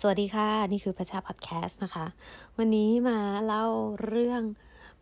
[0.00, 2.06] สวัสดีค่ะ นี่คือประชาพอดแคสต์นะคะ
[2.58, 3.66] วันนี้มาเล่า
[4.06, 4.42] เรื่อง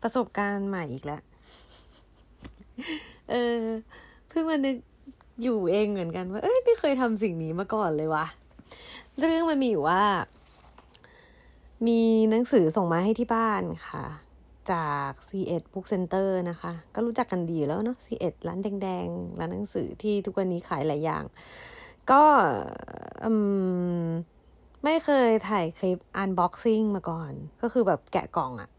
[0.01, 1.21] ประสบการณ์ใหม่อีกแล้ว
[3.29, 3.63] เออ
[4.29, 4.77] เพิ่งมานึก
[5.43, 8.25] อยู่เองเหมือนกันว่าเอ้ยไม่เคยทำสิ่งนี้มาก่อนเลยวะ
[9.17, 10.03] เรื่องมันมีอยู่ว่า
[11.87, 14.05] มีหนังสือส่งมาให้ที่บ้านค่ะ
[14.71, 21.23] จาก C1 Book Center นะคะ ก็รู้จักกันดีแล้วเนาะ C1 ร้านแดงๆ ร้านหนังสือที่ทุกวันนี้ขายหลายอย่าง
[22.11, 22.23] ก็
[23.25, 23.31] อื
[24.05, 24.07] ม
[24.83, 28.69] ไม่เคยถ่ายคลิป unboxing มาก่อน ก็คือแบบแกะกล่องอะ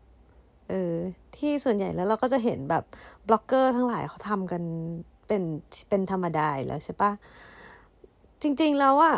[0.68, 0.94] เออ
[1.36, 2.84] ที่ส่วนใหญ่แล้วเราก็จะเห็นแบบ
[3.28, 4.62] บล็อกเกอร์ทั้งหลายเขาทำกัน
[5.26, 5.42] เป็น
[5.88, 7.12] เป็นธรรมดาแล้วใช่ปะ
[8.42, 9.16] จริง ๆ แล้วอะ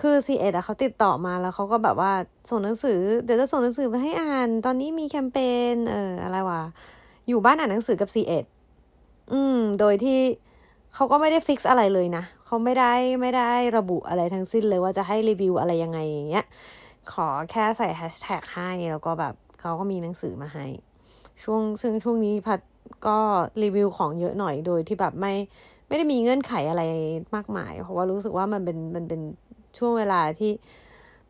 [0.00, 2.12] คือ C1 อะเขาติดต่อมาแล้วเขาก็แบบว่า
[2.50, 5.38] ส่งหนังสือ เดี๋ยวจะส่งหนังสือมาให้อ่าน ตอนนี้มีแคมเป
[5.74, 6.62] ญเอออะไรวะ
[7.28, 8.44] อยู่บ้านอ่านหนังสือกับ C1
[9.32, 10.18] อืม โดยที่
[10.94, 16.44] เขาก็ไม่ได้ฟิกอะไรเลยนะ เขาไม่ได้ไม่ได้ระบุอะไรทั้งสิ้นเลยว่าจะให้รีวิวอะไรยังไงอย่างเงี้ย
[17.12, 20.66] ขอแค่ใส่แฮชแท็กให้แล้วก็แบบเขาก็มีหนังสือมาให้
[21.44, 22.60] ช่วงซึ่งช่วงนี้พัด
[23.06, 23.18] ก็
[23.62, 25.34] รีวิวของเยอะหน่อยโดยที่แบบไม่
[25.88, 26.82] ไม่ได้มีเงื่อนไขอะไร
[27.34, 29.20] มากมาย เพราะว่ารู้สึกว่ามันเป็นมันเป็น
[29.78, 30.52] ช่วงเวลาที่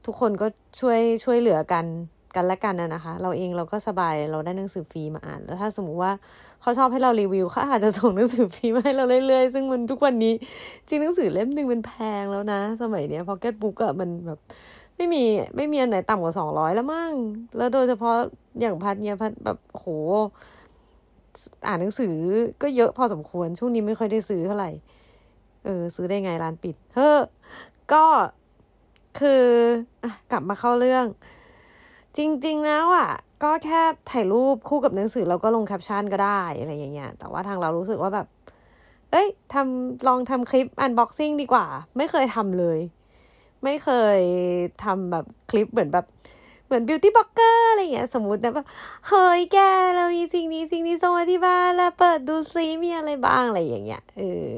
[0.07, 0.47] ทุกคนก็
[0.81, 1.84] ช่วยช่วยเหลือกัน
[2.37, 6.12] กันและกันนะนะคะ เราเองเราก็สบายเราได้หนังสือฟรีมาอ่าน แล้วถ้าสมมุติว่า
[6.61, 10.34] เขาชอบให้เรารีวิวเขาอาจจะส่งหนังสือฟรีมาให้เราเรื่อยๆ ซึ่งมันทุกวันนี้
[10.89, 14.39] จริงหนังสือเล่มหนึ่งมันแพงแล้วนะ สมัยเนี้ยพ็อกเก็ตบุ๊กอะมันแบบ
[14.97, 15.23] ไม่มี
[15.56, 17.12] ไม่มีอันไหนต่ำกว่าสองร้อยแล้วมั้ง
[17.56, 18.17] แล้วโดยเฉพาะ
[18.61, 19.87] อย่างพัดเนี่ยพัดแบบโห
[21.67, 22.15] อ่านหนังสือ
[22.62, 24.71] ก็เยอะพอสมควรช่วงนี้ไม่ค่อยได้ซื้อเท่าไหร่
[25.65, 27.19] เออ ซื้อได้ไงร้านปิด เฮ้อ
[27.93, 28.05] ก็
[29.19, 29.43] คือ
[30.03, 31.06] อกลับมาเข้าเรื่อง
[32.17, 33.11] จริง ๆ แล้วอะ
[33.42, 38.27] ก็แค่ถ่ายรูปคู่กับหนังสือแล้วก็ลงแคปชั่นก็ได้อะไรอย่างเงี้ย แต่ว่าทางเรารู้สึกว่าแบบ
[39.11, 42.78] เอ้ยทำลองทำคลิป unboxing ดีกว่า ไม่เคยทำเลย
[43.64, 44.20] ไม่เคย
[44.84, 46.06] ทำแบบคลิปเหมือนแบบ
[46.66, 48.66] เหมือน beauty blogger อะไรเงี้ยสมมตินะแบบ
[49.09, 49.59] เฮ้ยแก
[49.97, 54.50] เรามีสิ่งนี้สิ่งนี้ส่งมาที่บ้านแล้วเปิดดูซิมีอะไรบ้างอะไรอย่างเงี้ยเออ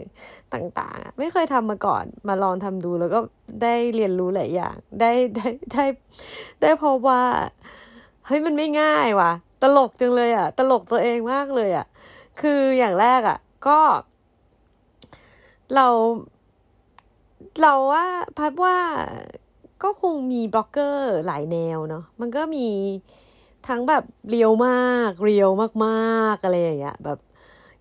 [0.54, 3.18] ต่างๆ ไม่เคยทำมาก่อนมาลองทำดูแล้วก็
[3.62, 5.84] ได้เรียนรู้หลายอย่าง ได้ได้ได้
[6.62, 7.22] ได้พบว่า
[8.26, 9.32] เฮ้ยมันไม่ง่ายว่ะ
[9.62, 11.86] ตลกจังเลยอะ ตลกตัวเองมากเลยอะ
[12.40, 13.78] คืออย่างแรกอะ ก็
[15.74, 15.86] เรา
[17.62, 18.04] เราว่า
[18.38, 18.76] พัดว่า
[19.82, 22.66] ก็คงมีบล็อกเกอร์หลายแนวเนาะมันก็มี
[23.68, 25.50] ทั้งแบบเรียวมาก เรียว
[25.84, 27.18] มากๆอะไรอย่างเงี้ยแบบ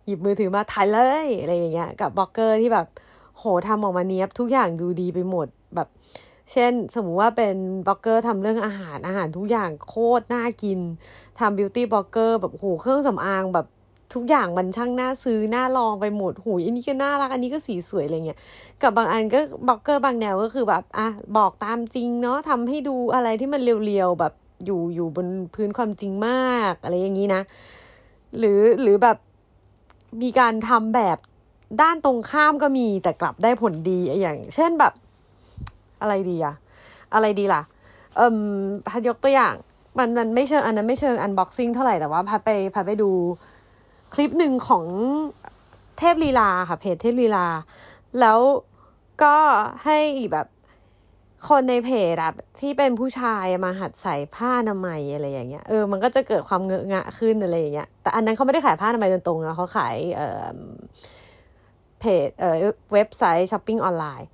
[0.07, 2.87] หยิบมือถือมาถ่ายเลยอะไรอย่างเงี้ยกับบล็อกเกอร์ที่แบบ
[3.37, 5.87] โหทำออกมาเนี้ยบทุกอย่างดูดีไปหมดแบบ
[6.51, 7.55] เช่น สมมุติว่าเป็น
[7.87, 10.79] บล็อกเกอร์ทำเรื่องอาหารอาหารทุกอย่างโคตรน่ากิน
[11.39, 13.67] ทำ beauty blogger แบบโหเครื่องสำอางแบบ
[14.13, 18.39] ทุกอย่างมันช่างน่าซื้อน่าลองไปหมดหูอันนี้ก็น่ารักอันนี้ก็สีสวยอะไรเงี้ย
[18.81, 21.07] กับบางอันก็บล็อกเกอร์บางแนวก็คือแบบอะ
[21.37, 24.33] บอกตามจริงเนาะทำให้ดูอะไรที่มัน real ๆแบบ
[24.65, 27.41] อยู่อยู่บนพื้นความจริงมาก อะไรอย่างนี้นะ
[28.37, 29.17] หรือหรือแบบ
[30.21, 31.17] มีการทำแบบ
[31.81, 34.93] ด้านตรงข้ามก็มีแต่กลับได้ผลดีอย่าง เช่นแบบ
[36.01, 36.55] อะไรดีอะ
[37.13, 37.61] อะไรดีล่ะ
[38.15, 38.37] เอ่ม
[38.87, 39.53] พัดยกตัวอย่าง
[39.97, 43.09] มันมันไม่เชิงอันนั้นไม่เชิง unboxing เท่าไหร่แต่ว่าพัดไปพัดไปดู
[44.13, 44.85] คลิปหนึ่งของ
[45.97, 47.45] เทพลีลาค่ะเพจเทพลีลา
[48.19, 48.39] แล้ว
[49.23, 49.35] ก็
[49.85, 49.99] ให้
[50.31, 50.47] แบบ
[51.45, 60.57] คนในเพจอะที่เป็นผู้ชายมาหัดใส่ผ้าอนามัยอะไรอย่างเงี้ยเออมันก็จะเกิดความเงอะงะขึ้นอะไรอย่างเงี้ยแต่อันนั้นเขาไม่ได้ขายผ้าอนามัยตรงๆนะเขาขายเออ
[61.99, 62.55] เพจเออ
[62.93, 64.27] เว็บไซต์ช้อปปิ้งออนไลน์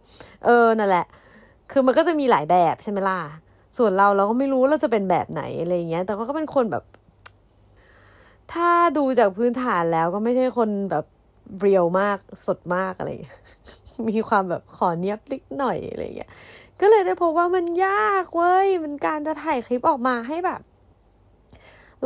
[0.45, 1.05] เออนั่นแหละ
[1.71, 3.19] คือมันก็จะมีหลายแบบใช่ไหมล่ะ
[3.77, 6.83] ส่วนเราเราก็ไม่รู้เราจะเป็นแบบไหนอะไรอย่างเงี้ย แต่ก็เป็นคนแบบ
[8.53, 11.05] ถ้าดูจากพื้นฐานแล้วก็ไม่ใช่คนแบบ
[11.59, 13.09] real มากสดมากอะไร
[14.09, 16.31] มีความแบบขอเนี้ยบลิกหน่อยอะไรอย่างเงี้ย
[16.83, 20.61] ก็เลยได้พบว่ามันยากเว้ย มันการจะถ่ายคลิปออกมาให้แบบ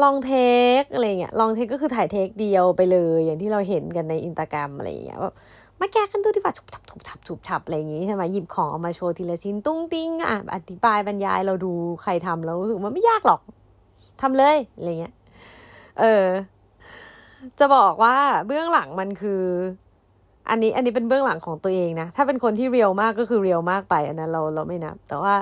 [0.01, 0.33] ลองเท
[0.79, 5.33] คอะไรเงี้ย ลองเทคก็คือถ่ายเทคเดียวไปเลย อย่างที่เราเห็นกันในอินสตาแกรมอะไรเงี้ยแบบ
[5.79, 11.71] มาแก้กันดูดีกว่าฉุบฉับฉุบฉับฉุบฉับอะไรอย่างงี้ใช่ไหมหยิบของเอามาโชว์ทีละชิ้นตุ้งติ้งอะอธิบายบรรยายเราดู
[12.03, 13.41] ใครทำแล้วรู้สึกมันไม่ยากหรอก
[14.21, 15.13] ทำเลยอะไรเงี้ย
[15.99, 16.25] เออ
[17.59, 18.15] จะบอกว่า
[18.47, 19.43] เบื้องหลังมันคือ
[20.49, 25.35] อันนี้อันนี้เป็นเบื้องหลังของตัวเองนะ ถ้าเป็นคนที่ real มากก็คือ real มากไปอันนั้นเราเราไม่นับ แต่ว่า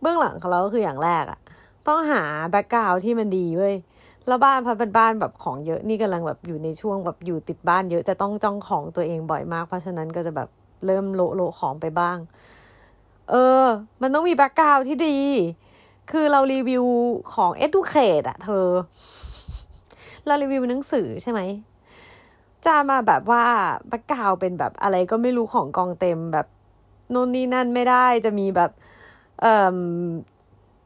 [0.00, 1.38] เบื้องหลังของเราก็คืออย่างแรกอะ
[1.88, 3.74] ต้องหา background ที่มันดีเว้ย
[4.26, 10.48] แล้วบ้านพอเป็นบ้านแบบของเยอะนี่กำลังแบบอยู่ในช่วงแบบอยู่ติดบ้านเยอะจะต้องจ้องของตัวเองบ่อยมาก เพราะฉะนั้นก็จะแบบ
[10.86, 12.18] เริ่มโละโละของไปบ้าง
[13.30, 13.64] เออ
[14.02, 15.18] มันต้องมี background ที่ดี
[16.12, 16.84] คือเรารีวิว
[17.34, 18.68] ของ educate อะเธอ
[20.26, 21.40] เรารีวิวหนังสือใช่ไหม
[22.66, 23.44] จะมาแบบว่า
[23.88, 26.46] background เป็นแบบอะไรก็ไม่รู้ของกองเต็มแบบ
[27.10, 28.70] โน่นนี่นั่นไม่ได้จะมีแบบ
[29.40, 29.78] เอ่อ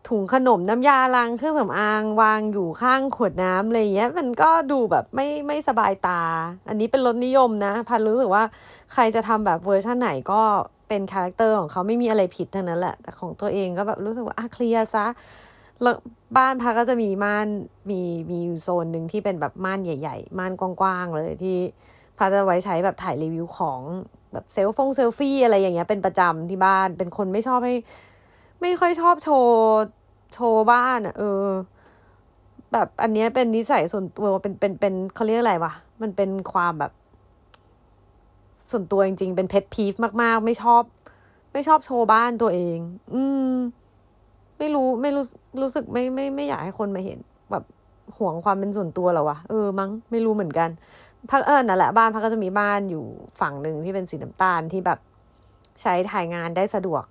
[0.08, 6.22] ถุงขนมน้ำยาล้างเครื่องสำอางวางอยู่ข้างขวดน้ำอะไรเงี้ย มันก็ดูแบบไม่ไม่สบายตา
[6.68, 8.44] อันนี้เป็นรสนิยมนะ พัดรู้สึกว่า
[8.92, 10.42] ใครจะทำแบบเวอร์ชันไหนก็
[10.88, 15.06] เป็น character ของเขาไม่มีอะไรผิดทั้งนั้นแหละ แต่ของตัวเองก็แบบรู้สึกว่าอะเคลียร์ซะ
[15.82, 15.96] แล้ว
[16.36, 17.48] บ้านพักก็จะมีม่าน
[17.90, 18.00] มี
[18.30, 21.58] มีอยู่โซนหนึ่งที่เป็นแบบม่านใหญ่ ๆ ม่านกว้างๆเลยที่
[22.18, 23.80] พาจะไว้ใช้แบบถ่ายรีวิวของ
[24.32, 27.74] แบบเซลฟงเซลฟี่อะไรอย่างเงี้ยเป็นประจำที่บ้านเป็นคนไม่ชอบให้
[28.60, 29.58] ไม่ค่อยชอบโชว์
[30.34, 31.44] โชว์บ้านอะเออ
[32.72, 35.72] แบบอันเนี้ยเป็นนิสัยส่วนตัวเป็นเป็นเป็นเขาเรียกอะไรวะ
[36.02, 36.92] มันเป็นความแบบ
[38.70, 40.82] ส่วนตัวจริงๆ เป็นเพชพีฟมากๆ ไม่ชอบ
[41.52, 42.78] ไม่ชอบโชว์บ้านตัวเอง
[43.14, 43.52] อืม
[44.58, 45.24] ไม่รู้ไม่รู้
[45.60, 47.18] รู้สึกไม่ไม่ไม่อยากให้คนมาเห็น
[47.50, 47.64] แบบ
[48.18, 50.68] ห่วงความเป็นส่วนตัวหรอวะเออมั้งไม่รู้เหมือนกัน
[51.30, 53.04] พักเออนั่นแหละบ้านพักก็จะมีบ้านอยู่
[53.40, 54.98] ฝั่งหนึ่งที่เป็นสีน้ำตาลที่แบบ
[55.82, 57.04] ใช้ถ่ายงานได้สะดวก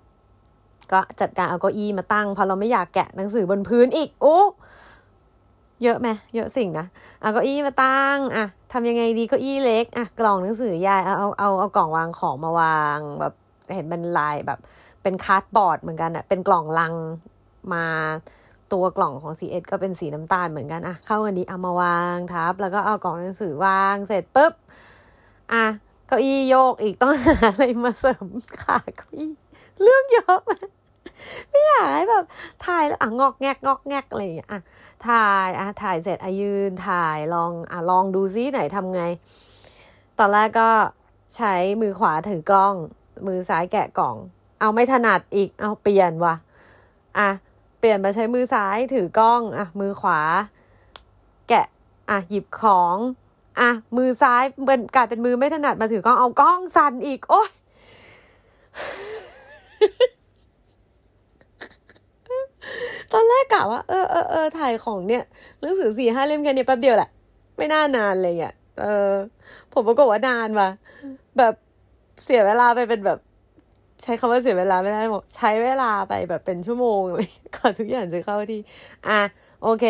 [0.91, 4.39] ก็จัดการเอาเก้าอี้มาตั้งเพราะเราไม่อยากแกะหนังสือบนพื้นอีกโอ้
[5.83, 6.85] เยอะไหมเยอะสิ่งนะ
[7.21, 13.33] เอาเก้าอี้มาตั้งอะทำยังไงดีเก้าอี้เล็กอะกล่องหนังสือยายเอาเอาเอาเอากล่องวางของมาวางแบบ
[13.73, 14.59] เห็นเป็นลายแบบ
[15.03, 16.93] เป็น cardboard เหมือนกันอะเป็นกล่องลัง
[17.73, 17.85] มา
[18.73, 24.53] ตัวกล่องของ CS ก็เป็นสีน้ำตาลเหมือนกันอะเข้ากันดีเอามาวางทับ แล้วก็เอากล่องหนังสือวางเสร็จปุ๊บ
[25.53, 25.65] อะ
[26.07, 28.27] เก้าอี้โยกอีกต้องหาอะไรมาเสริม
[28.61, 29.33] ขาเก้าอี้
[29.81, 30.39] เรื่องเยอะ
[31.49, 32.25] ไม่อยากให้แบบ
[32.65, 34.61] ถ่ายแล้วอะงอกแงกงอกแงกอะไรอย่างเงี้ยอะ
[35.07, 39.01] ถ่ายอะถ่ายเสร็จอายืนถ่ายลองอะลองดูซิไหนทำไง
[40.19, 40.69] ตอนแรกก็
[41.35, 42.75] ใช้มือขวาถือกล้อง
[43.27, 44.15] มือซ้ายแกะกล่อง
[44.59, 46.35] เอาไม่ถนัดอีกเอาเปลี่ยนว่ะ
[47.17, 47.29] อะ
[47.85, 50.19] ลี่ยนมาใช้มือซ้ายถือกล้อง อะ มือขวา
[51.49, 51.65] แกะ
[52.09, 52.97] อะ หยิบของ
[53.59, 57.49] อะ มือซ้ายเป็นกลายเป็นมือไม่ถนัดมาถือกล้อง เอากล้องสั่นอีก โอ้ย
[63.11, 65.23] ตอนแรกกะว่า เออเออเออถ่ายของเนี่ย
[65.59, 67.09] หนังสือสี่ห้าเล่มแค่นี้แป๊บเดียวแหละ
[67.57, 69.13] ไม่น่านานเลยอะ เออ
[69.73, 70.69] ผมปรากฏว่านานว่ะ
[71.37, 71.53] แบบ
[72.23, 73.19] เสียเวลาไปเป็นแบบ
[74.01, 78.61] ใช้คำว่าเสียเวลาไม่ได้บอกใช้เวลาไปแบบเป็นชั่วโมงเลยก่อนทุกอย่างจะเข้าที่
[79.07, 79.19] อะ
[79.63, 79.85] โอเค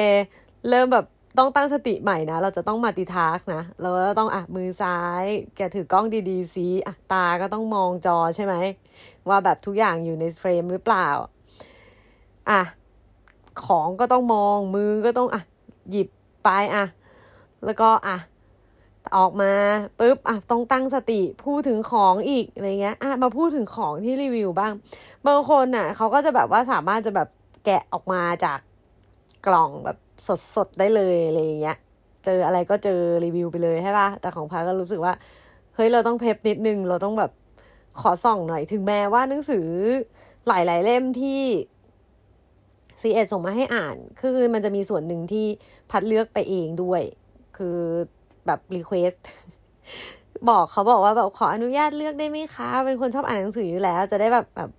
[0.70, 1.06] เริ่มแบบ
[1.38, 5.24] ต้องตั้งสติใหม่นะ เราจะต้องมาติทาร์กนะ เราก็ต้องอะมือซ้าย
[5.56, 8.56] แกถือกล้องดีๆสิอะตาก็ต้องมองจอใช่ไหม
[9.30, 11.08] ว่าแบบทุกอย่างอยู่ในเฟรมหรือเปล่า
[12.50, 12.62] อะ
[13.66, 15.42] ของก็ต้องมองมือก็ต้องอะ
[15.92, 16.08] หยิบ
[16.44, 16.86] ไปอะ
[17.66, 18.18] แล้วก็อะ
[19.18, 19.54] ออกมา
[20.00, 24.74] ปุ๊บอะต้องตั้งสติพูดถึงของอีกอะไรเงี้ยอะมาพูดถึงของที่รีวิวบ้าง
[25.28, 27.30] บางคนอะเขาก็จะแบบว่าสามารถจะแบบ
[27.66, 28.60] แกะออกมาจาก
[29.48, 29.98] กล่องแบบ
[30.56, 31.78] สดๆได้เลยอะไรเงี้ย
[32.26, 35.14] เจออะไรก็เจอรีวิวไปเลยใช่ปะแต่ของพาก็รู้สึกว่า
[35.76, 37.32] เฮ้ยเราต้องเพปนิดนึงเราต้องแบบ
[38.00, 39.68] ขอส่องหน่อยถึงแม้ว่าหนังสือ
[40.48, 41.42] หลาย ๆ เล่มที่
[43.02, 45.46] ซีเอ็ดส่งมาให้อ่าน คือมันจะมีส่วนหนึ่งที่
[45.92, 47.02] พัดเลือกไปเองด้วย
[47.58, 47.80] คือ
[48.46, 49.14] แบบรีเควส
[50.50, 54.70] บอกเขาบอกว่าแบบขออนุญาตเลือกได้ไหมคะ เป็นคนชอบอ่านหนังสืออยู่แล้ว จะได้แบบแบบ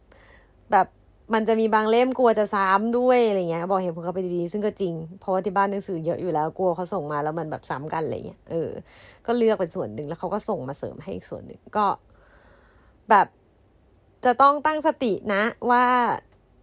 [0.73, 0.87] แบบ
[1.35, 8.71] มันจะมีบางเล่มกลัวจะซ้ำด้วยอะไรเงี้ย บอกเห็นพวกเขาไปดีๆซึ่งก็จริง เพราะว่าที่บ้านหนังสือเยอะอยู่แล้วกลัวเขาส่งมาแล้วมันแบบซ้ำกันอะไรเงี้ยเออ
[9.27, 11.87] ก็เลือกเป็นส่วนหนึ่งแล้วเขาก็ส่งมาเสริมให้อีกส่วนหนึ่งก็
[13.11, 13.27] แบบ
[14.25, 15.85] จะต้องตั้งสตินะว่า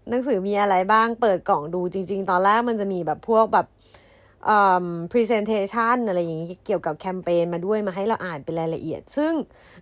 [0.09, 3.67] หนังสือมีอะไรบ้างเปิดกล่องดูจริง ๆ ตอนแรกมันจะมีแบบพวกแบบ
[5.11, 9.33] presentation อะไรอย่างนี้เกี่ยวกับแคมเปญมาด้วยมาให้เราอ่านเป็นรายละเอียด ซึ่ง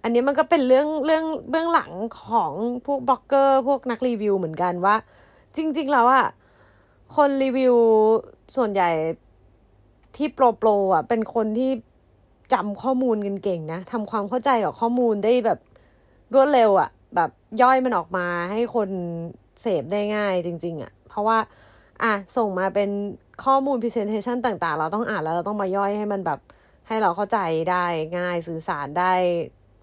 [0.03, 1.91] อันนี้มันก็เป็นเรื่องเรื่องเบื้องหลัง
[2.23, 2.51] ของ
[2.85, 4.95] พวกบล็อกเกอร์ พวกนักรีวิวเหมือนกันว่า
[5.55, 6.27] จริง ๆ แล้วอะ
[7.15, 7.75] คนรีวิว
[8.55, 8.89] ส่วนใหญ่
[10.15, 11.71] ที่โปรโปรอะเป็นคนที่
[12.53, 15.59] จำข้อมูลกันเก่งนะทำความเข้าใจกับข้อมูลได้แบบ
[16.33, 17.29] รวดเร็วอะแบบ
[17.61, 18.89] ย่อยมันออกมาให้คน
[19.61, 21.37] เสพได้ง่ายจริง ๆอะเพราะว่า
[22.03, 22.89] อะส่งมาเป็น
[23.45, 26.39] ข้อมูล presentation ต่างๆ เราต้องอ่านแล้วเราต้องมาย่อยให้มันแบบ
[26.87, 27.37] ให้เราเข้าใจ
[27.71, 27.85] ได้
[28.17, 29.13] ง่ายสื่อสารได้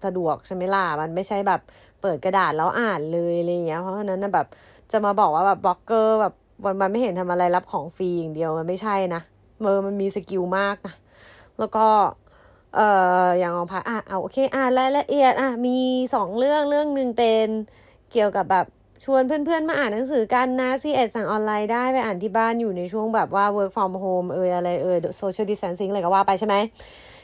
[0.05, 1.61] สะดวกใช่ไหมล่ะมันไม่ใช่แบบ
[2.01, 4.47] เปิดกระดาษแล้วอ่านเลยอะไรเงี้ยเพราะฉะนั้นแบบ
[4.91, 6.33] จะมาบอกว่าแบบบล็อกเกอร์แบบ
[6.65, 9.21] วันๆ มันไม่เห็นทำอะไรรับของฟรีอย่างเดียวมันไม่ใช่นะ
[9.61, 10.93] เธอมันมี skill มากนะ
[11.59, 11.85] แล้วก็
[12.75, 12.87] เอ่
[13.25, 15.77] ออย่างของพัดอะเอาโอเคอ่านรายละเอียดอะมี
[16.15, 17.47] สองเรื่องเรื่องหนึ่งเป็น
[18.11, 18.65] เกี่ยวกับแบบ
[19.03, 26.55] ชวนเพื่อนๆ มาอ่านหนังสือกันนะ SE-ED สั่งออนไลน์ได้ไปอ่านที่บ้านอยู่ในช่วงแบบว่า work from home เอออะไรเออ social distancing อะไรก็ว่าไปใช่ไหม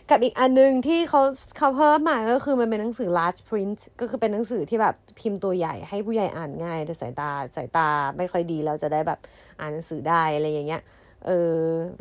[0.10, 1.22] กับอีกอันนึงที่เขา
[1.58, 9.20] เขาเพิ่มมาก็คือมันเป็นหนังสือ large print ก็คือเป็นหนังสือที่แบบพิมพ์ตัวใหญ่ให้ผู้ใหญ่อ่านง่าย แต่สายตาสายตาไม่ค่อยดีเราจะได้แบบ
[9.60, 10.82] อ่านหนังสือได้อะไรอย่างเงี้ย
[11.26, 11.56] เออ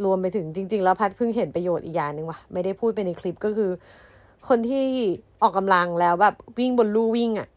[0.05, 3.71] รวมไปถึงจริง ๆ แล้วพัดเพิ่งเห็นประโยชน์อีกอย่างหนึ่งว่ะไม่ได้พูดไปในคลิปก็คือ
[4.49, 4.85] คนที่
[5.43, 7.49] ออกกำลังแล้วแบบวิ่งบนลู่วิ่งอะ่ะ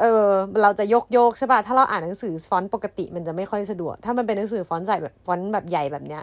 [0.00, 0.30] เออ
[0.62, 6.22] เราจะยกโยกใช่ป่ะ ถ้าเราอ่านหนังสือฟอนต์ปกติมันจะไม่ค่อยสะดวก ถ้ามันเป็นหนังสือฟอนต์ใส่แบบฟอนต์แบบใหญ่แบบเนี้ย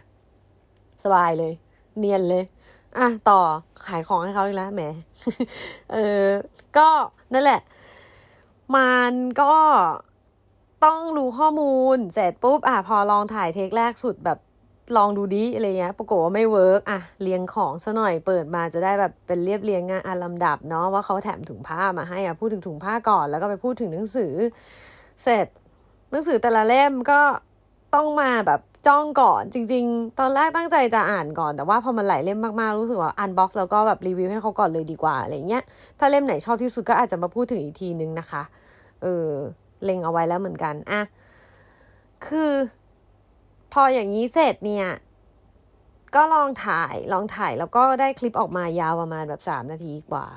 [1.04, 1.54] สบายเลย
[1.98, 2.44] เนียนเลย
[2.98, 3.40] อะต่อ
[3.88, 4.84] ขายของให้เขาอีกแล้วแหม
[5.92, 6.28] เออ
[6.78, 6.88] ก็
[7.34, 7.62] นั่นแหละ
[8.76, 9.54] มันก็
[10.86, 14.38] ต้องรู้ข้อมูล เสร็จปุ๊บ อะพอลองถ่าย take แรกสุดแบบ
[14.98, 24.34] ลองดูดิอะไรเงี้ย ปรากฏว่าไม่ work อะเรียงของซะหน่อยเปิดมาจะได้แบบเป็นเรียบเรียงงานอันลำดับเนาะว่าเขาแถมถุงผ้ามาให้อะพูดถึงถุงผ้าก่อน แล้วก็ไปพูดถึงหนังสือ
[25.24, 25.48] เสร็จ
[26.12, 27.20] หนังสือแต่ละเล่มก็
[27.96, 35.64] ต้องมาแบบจ้องก่อนจริง ๆ ตอนแรกตั้งใจจะอ่านก่อน แต่ว่าพอมันหลายเล่มมากๆรู้สึกว่า unbox แล้วก็แบบรีวิวให้เขาก่อนเลยดีกว่าอะไรเงี้ย
[36.00, 38.44] ถ้าเล่มไหนชอบที่สุดก็อาจจะมาพูดถึงอีกทีนึงนะคะ
[39.02, 39.30] เออ
[39.84, 41.02] เล็งเอาไว้แล้วเหมือนกันอะ
[42.26, 42.52] คือ
[43.74, 44.88] พออย่างนี้เสร็จเนี่ย
[46.16, 50.28] ก็ลองถ่ายลองถ่ายแล้วก็ได้คลิปออกมายาวประมาณแบบสามนาทีกว่า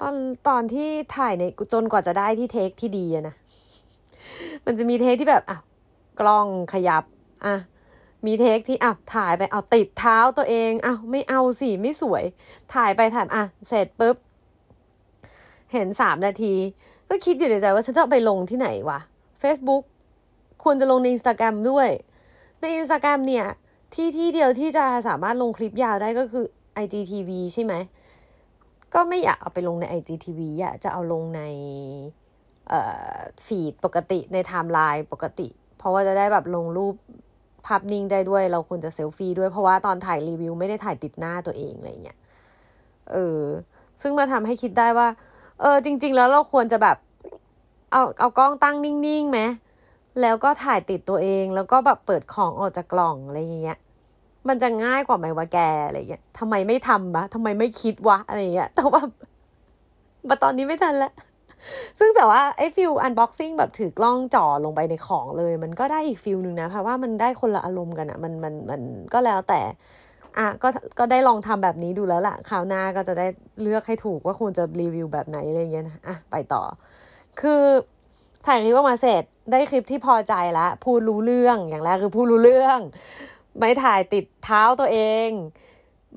[0.00, 0.14] ตอน
[0.48, 3.34] ตอนที่ถ่ายในจนกว่าจะได้ที่เทคที่ดีนะ
[4.64, 5.58] มันจะมีเทคที่แบบอะ
[6.20, 7.04] กล้องขยับ
[7.46, 7.56] อะ
[8.26, 12.24] มีเทคที่อะถ่ายไปเอาติดเท้าตัวเองอะไม่เอาสิไม่สวย
[12.74, 14.16] ถ่ายไปถ่ายอะเสร็จปุ๊บ
[15.72, 16.54] เห็นสามนาที
[17.08, 18.98] ก็คิดอยู่ในใจว่าฉันจะไปลงที่ไหนวะ
[19.42, 19.82] Facebook
[20.62, 21.88] ควรจะลงในอินสตาแกรมด้วย
[22.64, 23.46] ในอินสตาแกรมเนี่ย
[23.94, 26.44] ที่ที่เดียวที่จะสามารถลงคลิปยาวได้ก็คือ
[26.82, 27.74] IGTV ใช่ไหม
[28.94, 31.42] ก็ไม่อยากเอาไปลงใน IGTV อยากจะเอาลงใน
[33.46, 36.94] feed ปกติในไทม์ไลน์ปกติ เพราะว่าจะได้แบบลงรูป
[37.66, 42.18] ภาพนิ่งได้ด้วย เราควรจะเซลฟี่ด้วยเพราะว่าตอนถ่ายรีวิวไม่ได้ถ่ายติดหน้าตัวเองอะไรเงี้ย
[43.12, 43.42] เออ
[44.02, 45.08] ซึ่งมาทำให้คิดได้ว่า
[45.60, 46.96] เออ จริง ๆ แล้วเราควรจะแบบ
[47.92, 49.40] เอาเอากล้องตั้งนิ่งๆไหม
[50.20, 53.78] แล้วก็ถ่ายติดตัวเองแล้วก็แบบเปิดของออกจากกล่องอะไรอย่างเงี้ย
[54.48, 59.02] มันจะง่ายกว่าไหมวะแกอะไรเงี้ยทำไมไม่ทำวะทำไมไม่คิดวะอะไรเงี้ย แต่ว่า
[60.28, 61.12] มาตอนนี้ไม่ทันละ
[61.98, 68.80] ซึ่งแต่ว่าไอ้ feel unboxing แบบถือกล้องจ่อลงไปในของเลย มันก็ได้อีก feel หนึ่งนะ เพราะว่ามันได้คนละอารมณ์กันอะมันมันมัน
[69.12, 69.60] ก็แล้วแต่
[70.38, 70.68] อะก็
[70.98, 73.26] ก็ได้ลองทำแบบนี้ดูแล้วล่ะ คราวหน้าก็จะได้
[73.62, 76.62] เลือกให้ถูกว่าควรจะรีวิวแบบไหนอะไรเงี้ยนะอะไปต่อ
[77.40, 77.62] คือ
[78.46, 82.78] ถ่ายคลิปออกมาเสร็จ ได้คลิปที่พอใจแล้วพูดรู้เรื่องอย่างแรกคือพูดรู้เรื่อง
[83.58, 84.98] ไม่ถ่ายติดเท้าตัวเอ
[85.28, 85.30] ง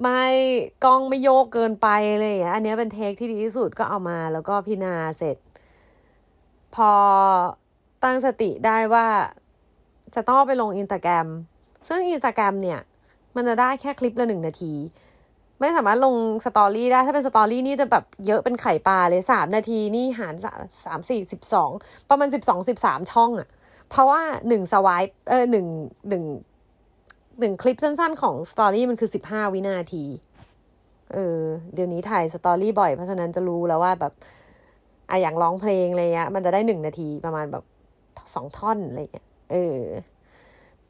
[0.02, 0.24] ไม่
[0.84, 5.38] กล้องไม่โยกเกินไปอะไรอย่างเงี้ยอันนี้เป็นเทคที่ดีที่สุดก็เอามาแล้วก็พินาเสร็จ
[6.76, 6.92] พอ
[8.04, 9.08] ตั้งสติได้ว่า
[10.16, 11.28] จะต้องไปลงอินสตาแกรม
[11.88, 12.80] ซึ่งอินสตาแกรมเนี่ย
[13.36, 14.74] มันจะได้แค่คลิปละหนึ่งนาที
[15.60, 20.36] ไม่สามารถลงสตอรี่ได้ ถ้าเป็นสตอรี่นี่จะแบบเยอะเป็นไข่ปลาเลยสามนาทีนี่หาร
[20.86, 21.72] สามสี่สิบสอง
[22.10, 23.48] ประมาณสิบสองสิบสามช่องอะ่ะ
[23.90, 25.68] เพราะว่าหนึ่ง swipe เออหนึ่ง
[26.10, 26.24] หนึ่ง
[27.40, 30.04] หนึ่งคลิปสั้นๆ ของสตอรี่มันคือสิบห้าวินาที
[31.14, 31.42] เออ
[31.74, 34.14] เดี๋ยวนี้ถ่ายสตอรี่บ่อยเพราะฉะนั้นจะรู้แล้วว่าแบบ
[35.10, 37.64] อะอย่างร้องเพลงอะไรเงี้ยมันจะได้หนึ่งนาทีประมาณแบบ
[38.36, 39.80] สองท่อนอะไรเงี้ยเออ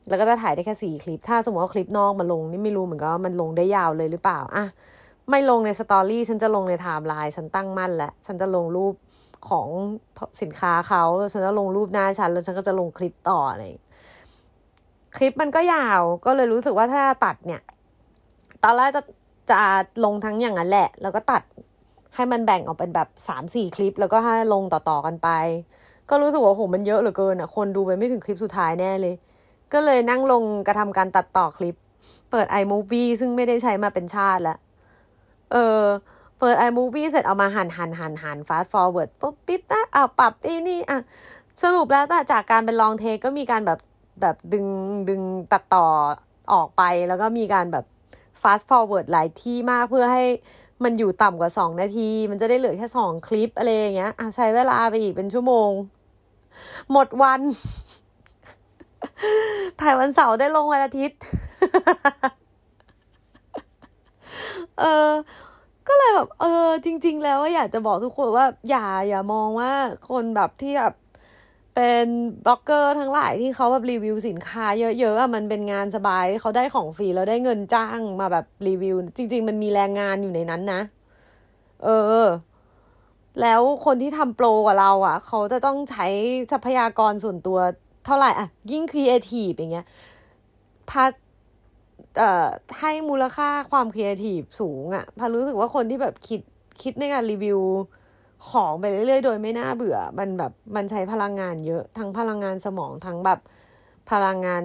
[0.09, 4.65] แล้วก็จะถ่ายได้แค่สี่คลิป ถ้าสมมติว่าคลิปนอกมาลงนี่ไม่รู้เหมือนกันว่ามันลงได้ยาวเลยหรือเปล่าอะ
[5.29, 8.93] ไม่ลงในสตอรี่ฉันจะลงในไทม์ไลน์ฉันตั้งมั่นแหละฉันจะลงรูป
[9.49, 9.67] ของ
[10.41, 13.63] สินค้าเขาฉันจะลงรูปหน้าฉันแล้วฉันก็จะลงคลิปต่ออะไร
[15.15, 17.61] คลิปมันก็ยาวก็เลยรู้สึกว่าถ้าตัดเนี่ย
[18.63, 19.01] ตอนแรกจะ
[19.51, 19.59] จะ
[20.05, 21.43] ลงทั้งอย่างนั้นแหละ แล้วก็ตัด
[22.15, 25.29] ให้มันแบ่งออกเป็นแบบสามสี่คลิป แล้วก็ให้ลงต่อๆกันไป
[26.09, 29.15] ก็รู้สึกว่าโหมันเยอะเหลือเกินอะคนดูไปไม่ถึงคลิปสุดท้ายแน่เลย
[29.73, 31.75] ก็เลยนั่งลงกระทำการตัดต่อคลิป
[32.31, 34.57] เปิด iMovie ซึ่งไม่ได้ใช้มาเป็นชาติล้ว
[35.51, 35.81] เออ
[36.39, 40.99] เปิด iMovie เสร็จเอามาหันหันหันหัน fast forward ปุ๊บปิ๊บนะเอาปรับนี่นี่อะ
[41.63, 43.79] สรุปแล้วจากการเป็นลองเทก็มีการแบบ
[44.21, 44.65] แบบดึง
[45.09, 45.21] ดึง
[45.51, 45.87] ตัดต่อ
[46.53, 47.85] ออกไป แล้วก็มีการแบบ
[48.41, 50.23] fast forward หลายที่มากเพื่อให้
[50.83, 55.69] มันอยู่ต่ำกว่าสองนาที มันจะได้เหลือแค่สองคลิปอะไรอย่างเงี้ยอะใช้เวลาไปอีกเป็นชั่วโมง
[56.91, 57.41] หมดวัน
[59.81, 61.19] ถ่ายวันเสาร์ได้ลงวันอาทิตย์
[64.79, 65.11] เออ
[65.87, 69.71] ก็เลยแบบ เออ จริง ๆ แล้วอยากจะบอกทุกคนว่า อย่าอย่ามองว่า
[70.09, 70.93] คนแบบที่แบบ
[71.75, 72.07] เป็น
[72.45, 80.81] บล็อกเกอร์ทั้งหลายที่เขาแบบรีวิวสินค้าเยอะๆอะมันเป็นงานสบายเขาได้ของฟรีแล้วได้เงินจ้างมาแบบรีวิว จริง ๆ มันมีแรงงานอยู่ในนั้นนะ
[81.83, 81.89] เอ
[82.23, 82.25] อ
[83.41, 86.07] แล้วคนที่ทำโปรกว่าเราอะ่ะ เขาจะต้องใช้
[86.51, 87.59] ทรัพยากรส่วนตัว
[88.07, 89.85] เท่าไหร่อะยิ่งครีเอทีฟอย่างเงี้ย
[90.89, 91.11] พัด
[92.17, 92.47] เอ่อ
[92.79, 96.41] ให้มูลค่าความครีเอทีฟสูงอะ่ะพัดรู้สึกว่าคนที่แบบคิด
[96.81, 97.59] คิดในการรีวิว
[98.49, 103.39] ของไปเรื่อยๆ โดยไม่น่าเบื่อ มันแบบมันใช้พลังงานเยอะ ทั้งพลังงานสมองทั้งแบบ
[104.11, 104.63] พลังงาน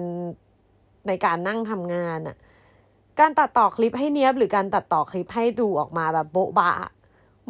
[1.07, 2.35] ในการนั่งทำงานอะ
[3.19, 6.71] การตัดต่อคลิปให้เนี้ยบหรือการตัดต่อคลิปให้ดูออกมาแบบโบ๊ะบะ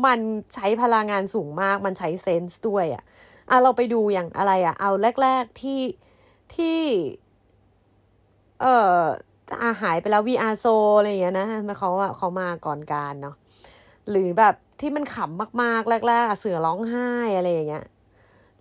[0.05, 0.19] มัน
[0.53, 3.03] ใช้พลังงานสูงมาก มันใช้เซนส์ด้วยอะ
[3.49, 5.81] อะเราไปดูอย่างอะไรอะเอาแรก ๆที่
[6.55, 6.79] ที่
[8.61, 8.99] เออ
[9.63, 10.65] อาหายไปแล้ว VR โซ
[10.97, 11.47] อะไรอย่างเงี้ยนะ
[11.79, 13.35] เขาอะเขามาก่อนการเนาะ
[14.09, 17.85] หรือแบบที่มันขำมากๆแรกๆเสือร้องไห้อะไรอย่างเงี้ย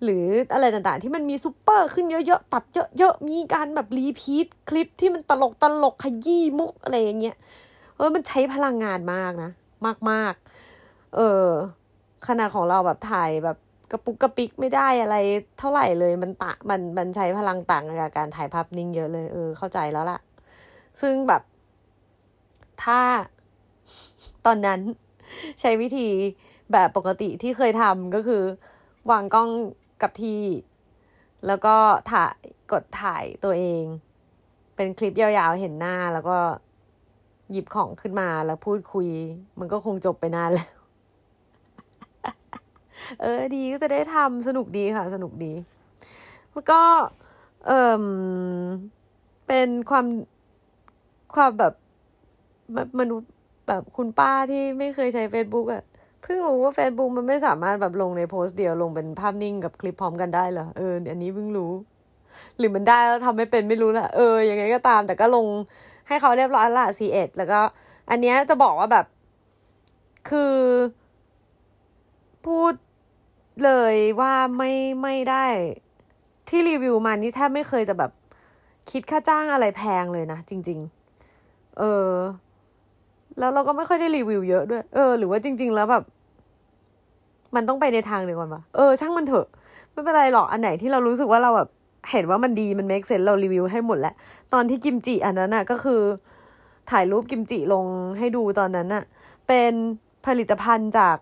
[0.03, 2.65] หรืออะไรต่างๆ ที่มันมีซูเปอร์ขึ้นเยอะๆ ตัด
[2.99, 7.37] เยอะๆ มีการแบบ repeat คลิปที่มันตลกตลกขยี้มุกอะไรอย่างเงี้ย
[7.97, 9.51] เออมันใช้พลังงานมากนะ
[10.11, 11.49] มากๆ เออ
[12.27, 13.57] ขนาดของเราแบบถ่ายแบบ
[13.93, 15.17] กระปุกกระปิกไม่ได้อะไร
[15.59, 20.19] เท่าไหร่เลยมันตะมันมันใช้พลังต่างกับการถ่ายภาพนิ่งเยอะเลย เออ เข้าใจแล้วล่ะ
[21.01, 21.43] ซึ่งแบบ
[22.85, 23.01] ถ้า
[24.47, 24.81] ตอนนั้น
[25.61, 26.09] ใช้วิธี
[26.73, 28.43] แบบปกติที่เคยทำก็คือ
[29.11, 29.51] วางกล้อง
[30.03, 30.43] กับที่
[31.47, 31.77] แล้วก็
[32.13, 32.37] ถ่าย
[32.73, 33.85] กดถ่ายตัวเอง
[34.77, 36.39] เป็นคลิปยาวๆเห็นหน้าแล้วก็
[37.51, 39.09] หยิบของขึ้นมาแล้วพูดคุย
[39.59, 40.82] มันก็คงจบไปนานแล้ว
[43.21, 45.53] เออดีก็จะได้ทำสนุกดีค่ะ สนุกดี
[46.53, 46.81] แล้วก็
[47.67, 48.05] เออ
[49.47, 50.07] เป็นความ
[51.35, 51.75] ความแบบ
[53.01, 53.31] มนุษย์
[53.69, 55.83] แบบคุณป้าที่ไม่เคยใช้ Facebook อะ
[56.23, 61.73] เพิ่งรู้ว่า Facebook มันไม่สามารถแบบลงในโพสต์เดียวลงเป็นภาพนิ่งกับคลิปพร้อมกันได้เหรอเอออันนี้เพิ่งรู้
[62.59, 65.47] หรือมันได้แล้วทำไม่เป็นไม่รู้ละเออยังไงก็ตาม แต่ก็ลง
[66.09, 67.61] ให้เขาเรียบร้อยละซีเอ็ดแล้วก็
[68.11, 69.07] อันเนี้ยจะบอกว่าแบบ
[70.31, 70.57] คือ
[72.47, 72.73] พูด
[73.65, 75.45] เลยว่าไม่ไม่ได้
[76.49, 78.11] ที่รีวิวมานี่แทบไม่เคยจะแบบ
[78.91, 80.79] คิดค่าจ้างอะไรแพงเลยนะจริง
[81.29, 82.13] ๆ เออ
[83.39, 86.05] แล้วเราก็ไม่ค่อยได้รีวิวเยอะด้วย เออ หรือว่าจริง ๆ แล้วแบบ
[87.55, 89.47] มันต้องไปในทางเดียวกันปะเออช่างมันเถอะ
[89.93, 91.69] ไม่เป็นไรหรอกอันไหนที่เรารู้สึกว่าเราแบบ
[92.11, 94.15] เห็นว่ามันดีมันเมคเซนเรารีวิวให้หมดแหละ
[94.53, 96.01] ตอนที่กิมจิอันนั้นน่ะ ก็คือ
[96.91, 97.85] ถ่ายรูปกิมจิลง
[98.19, 99.05] ให้ดูตอนนั้นน่ะ
[99.49, 99.73] เป็น
[100.27, 101.17] ผลิตภัณฑ์จาก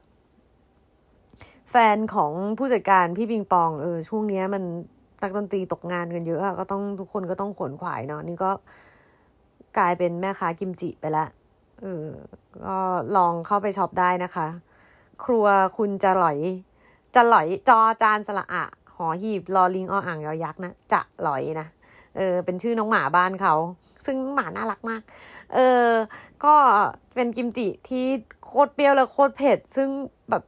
[1.70, 4.62] แฟนของผู้จัดการพี่ปิงปองเออช่วงนี้มัน
[5.22, 8.50] นักดนตรีตกงานกันเยอะอะก็ต้องทุกคนก็ต้องขวนขวายเนาะนี่ก็
[9.78, 11.28] กลายเป็นแม่ค้ากิมจิไปล้ว
[11.80, 12.06] เออ
[12.66, 12.78] ก็
[13.16, 14.46] ลองเข้าไปช็อปได้นะคะ
[15.24, 15.46] ครัว
[15.78, 16.38] คุณจะหลอย
[17.14, 18.64] จะหลอยจอจานสละอะ
[18.96, 21.66] หอหีบรอลิงออ่างยอยักษ์นะจะหลอยนะ
[22.16, 23.54] เออเป็นชื่อน้องหมาบ้านเขา
[24.06, 25.02] ซึ่งหมาน่ารักมาก
[25.54, 25.88] เออ
[26.44, 26.54] ก็
[27.14, 28.04] เป็นกิมจิที่
[28.46, 29.88] โคตรเปรี้ยวและโคตรเผ็ด ซึ่ง
[30.30, 30.42] แบบ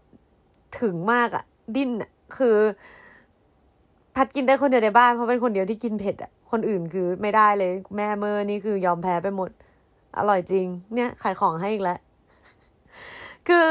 [0.80, 1.44] ถึงมากอะ
[1.76, 2.56] ดิ้นอะคือ
[4.16, 9.50] พัดกินได้คนเดียวในบ้านเพราะเป็นคนเดียวที่กินเผ็ดอะคนอื่นคือไม่ได้เลย แม่เมอร์นี่คือยอมแพ้ไปหมด
[10.18, 11.98] อร่อยจริง เนี่ยขายของให้อีกแล้ว
[13.48, 13.68] คือ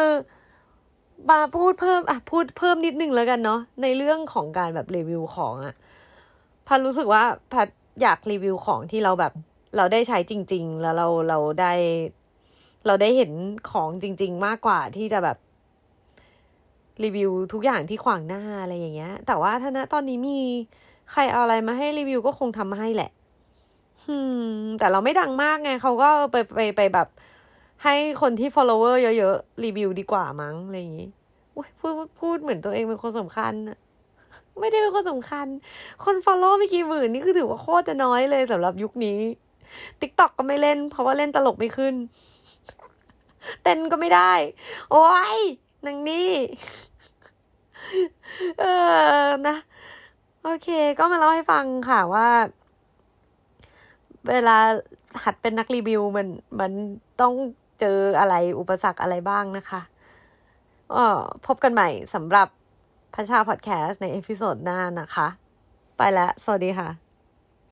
[1.29, 5.75] มาพูดเพิ่มอะพูดเพิ่มนิดนึงแล้วกันเนาะในเรื่องของการแบบรีวิวของอะ่ะ
[6.67, 7.67] พันรู้สึกว่าพัด
[8.01, 9.33] อยากรีวิวของที่เราแบบ
[9.77, 11.73] เราได้ใช้จริง ๆ แล้วเราเราได้
[12.85, 13.31] เราได้เห็น
[13.71, 15.37] ของจริง ๆ มากกว่าที่จะแบบ
[17.03, 20.39] รีวิวทุกอย่างที่ขวางหน้าอะไรอย่างเงี้ย แต่ว่าถ้าณตอนนี้มี
[21.11, 23.11] ใครเอาอะไรมาให้รีวิวก็คงทำให้แหละ
[24.07, 24.45] อืม
[24.79, 27.07] แต่เราไม่ดังมากไงเขาก็ไปไปไปแบบ
[27.83, 31.09] ให้คนที่ follower เยอะๆ รีวิวดีกว่ามั้งอะไรอย่างงี้
[31.79, 33.77] พูดพูดเหมือนตัวเองเป็นคนสำคัญอะ
[34.59, 35.47] ไม่ได้เป็นคนสำคัญ
[36.05, 39.19] คน follow ไม่กี่หมื่นนี่คือถือว่าโคตรจะน้อยเลยสำหรับยุคนี้
[40.01, 41.95] TikTok ก็ไม่เล่น เพราะว่าเล่นตลกไม่ขึ้น
[43.63, 44.33] เต้นก็ไม่ได้
[44.91, 45.05] โอ้
[45.37, 45.39] ย
[45.85, 46.31] นางนี่
[48.59, 48.63] เอ
[49.25, 49.57] อนะ
[50.43, 52.29] โอเค ก็มาเล่าให้ฟังค่ะว่า
[54.29, 54.57] เวลา
[55.23, 56.27] หัดเป็นนักรีวิวมัน
[56.59, 56.71] มัน
[57.21, 57.33] ต้อง
[57.79, 59.81] เจออะไรอุปสรรคอะไรบ้างนะคะ
[60.95, 61.05] อ๋อ
[61.45, 62.47] พบกันใหม่สำหรับ
[63.13, 65.27] พัดชาพอดแคสต์ใน episode หน้านะคะ
[65.97, 67.10] ไปแล้ว สวัสดีค่ะ